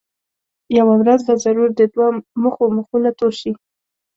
[0.77, 2.07] یوه ورځ به ضرور د دوه
[2.43, 3.51] مخو مخونه تور شي.